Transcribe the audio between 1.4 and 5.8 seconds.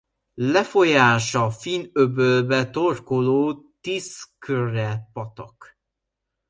a Finn-öbölbe torkolló Tiskre-patak.